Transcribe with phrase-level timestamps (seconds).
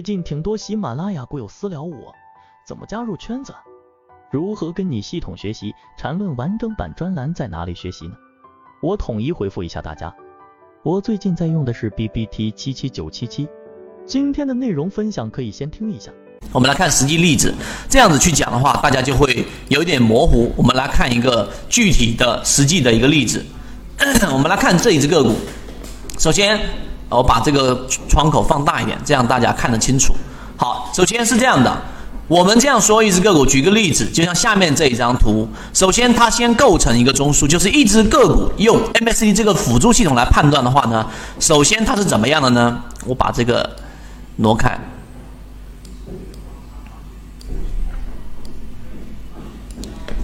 [0.00, 2.14] 最近挺多喜马拉雅股友私聊我，
[2.66, 3.52] 怎么加入圈子？
[4.30, 5.74] 如何跟你系统学习？
[5.98, 8.14] 缠论完整版专栏在哪里学习呢？
[8.80, 10.10] 我统一回复一下大家。
[10.82, 13.46] 我最近在用的是 B B T 七七九七七。
[14.06, 16.10] 今天的内容分享可以先听一下。
[16.50, 17.54] 我们来看实际例子，
[17.86, 20.50] 这样子去讲的话，大家就会有一点模糊。
[20.56, 23.44] 我们来看一个具体的实际的一个例子。
[24.32, 25.34] 我们来看这一只个股，
[26.18, 26.58] 首先。
[27.10, 30.14] 我把这个窗口放大一点，这样大家看得清楚。
[30.56, 31.76] 好，首先是这样的，
[32.28, 35.48] 我们这样说一只个股，举个例子，就像下面这一张图。
[35.74, 41.04] 首先，它先构成一个中枢，就是一只个股用 MACD 这个辅助系统来判断的话呢，
[41.40, 42.80] 首先它是怎么样的呢？
[43.04, 43.68] 我把这个
[44.36, 44.78] 挪开。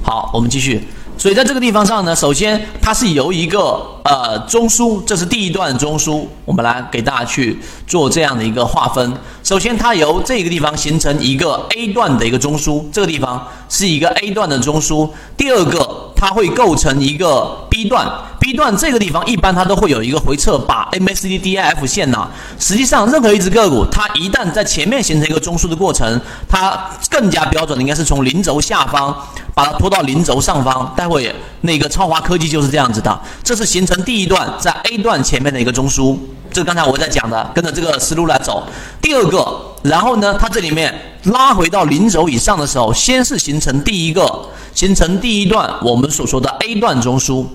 [0.03, 0.87] 好，我们继续。
[1.27, 9.13] 所以在这个地方上呢，首先它是由一个呃中枢，这是第一段中枢，我们来给大家去做这样的一个划分。
[9.43, 15.11] 首先它由这个地方形成一个 A 段的一个中枢，这个地方是一个 A 段的中枢。
[15.37, 18.07] 第二个，它会构成一个 B 段。
[18.39, 22.29] B 段这个地方一般它都会有一个回撤，把 MACD、DIF 线呢，
[22.61, 29.13] 实际上任何一只个股，它一旦在前面形成一个中枢的过程，它更加标准的应该是从零轴下方
[29.57, 30.93] 把它拖到零轴上方。
[30.95, 36.19] 待会那个超华科技就是这样子的，这是形成第一段在 A 段前面的一个中枢，
[36.53, 38.65] 这刚才我在讲的，跟着这个思路来走。
[39.01, 47.47] 第二个，然后呢，它这里面拉回到零轴以上的时候，先是形成第一个，形成第一段我们所说的 A 段中枢。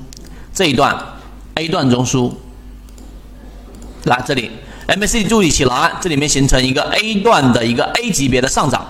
[0.51, 0.97] 这一段
[1.53, 2.31] A 段中枢，
[4.05, 4.49] 来这里
[4.87, 8.83] MACD 注意起来，这里面形成一个 A 段的一个 A 级别的上涨，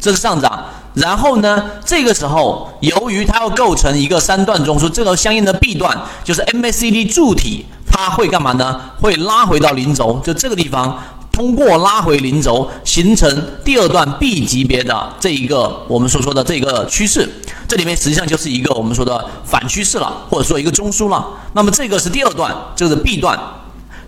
[0.00, 0.64] 这是上涨。
[0.98, 8.80] 然后呢，这个时候由于它要构成一个三段中枢，这个相应的 B 段就是 MACD 柱体，它会干嘛呢？
[9.00, 10.98] 会拉回到零轴，就这个地方。
[11.30, 13.30] 通过拉回零轴，形成
[13.64, 17.28] 第二段 B 级别的这一个我们所说的这个趋势，
[17.68, 21.24] 这里面实际上就是一个我们说的反趋势了，或者说一个中枢了。
[21.52, 23.38] 那么这个是第二段，这个是 B 段。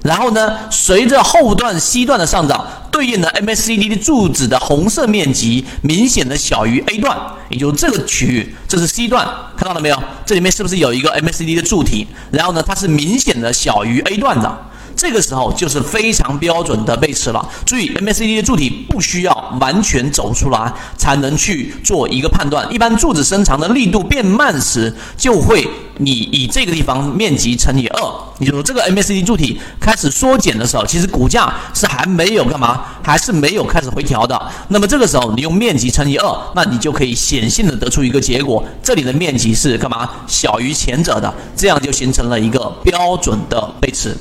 [0.02, 7.16] 然后呢，随着后段 C 段的上涨，对应的 MACD 的柱子的红色面积明显的小于 A 段，
[7.48, 10.02] 也就是这个区域，这是 C 段，看到了没有？
[10.26, 12.06] 这里面是不是有一个 MACD 的柱体？
[12.30, 14.66] 然后呢，它是明显的小于 A 段的。
[14.96, 17.48] 这个时候就是非常标准的背驰了。
[17.64, 22.70] 注意，MACD 的柱体不需要完全走出来才能去做一个判断。
[22.70, 25.66] 一般柱子伸长的力度变慢时，就会
[25.98, 28.02] 你以这个地方面积乘以二，
[28.40, 34.40] 也就是说这个 MACD 柱体开始缩减的时候，其实股价是还没有干嘛，还是没有开始回调的。
[34.68, 44.16] 那么这个时候你用面积乘以二，那你就可以显性的得出一个结果，这里的面积是干嘛小于前者的，这样就形成了一个标准的背驰。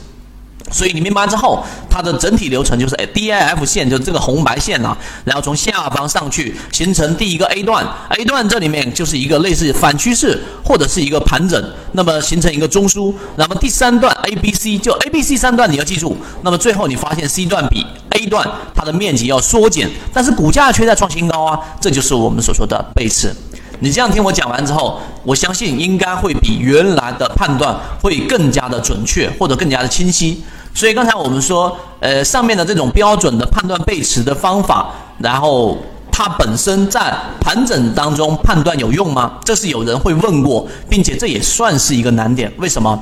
[0.71, 11.61] 所以你明白之后，它的整体流程就是 D I F 线，就是这个红白线呐，然后从下方上去形成第一个 A 段，A 段这里面就是一个类似反趋势或者是一个盘整，
[11.93, 13.13] 那么形成一个中枢。
[13.35, 23.33] 那么第三段 A B C 就 A B C 三段你要记住，那么最后你发现 C 段比 A 段它的面积要缩减，但是股价却在创新高啊，这就是我们所说的背驰。
[23.81, 30.43] 你这样听我讲完之后，我相信应该会比原来的判断会更加的准确或者更加的清晰。
[30.73, 35.77] 所以刚才我们说，呃，上面的这种标准的判断背驰的方法，然后
[36.11, 39.33] 它本身在盘整当中判断有用吗？
[39.43, 42.51] 这是有人会问过，并且这也算是一个难点。
[42.57, 42.97] 为什么？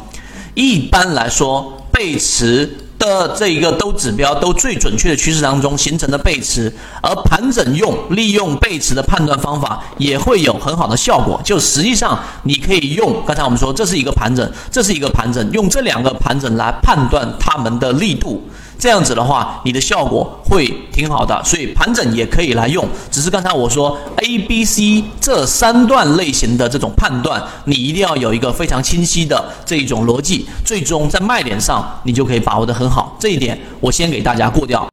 [0.56, 2.70] 一般来说，背驰。
[2.98, 6.72] 的这一个都指标都最准确的趋势当中形成的背驰，
[7.02, 11.40] 而盘整用利用背驰的判断方法也会有很好的效果。
[11.44, 18.44] 就实际上你可以用刚才我们说这是一个盘整，这是一个盘整，用这两个盘整来判断它们的力度。
[18.80, 22.88] 这样子的话，你的效果会挺好的，所以盘整也可以来用。
[23.10, 33.16] 只是刚才我说 A、B、C 这三段类型的这种判断，你一定要有一个非常清晰的这一种逻辑，最终在卖点上你就可以把握得很好。
[33.18, 34.86] 这一点我先给大家过掉。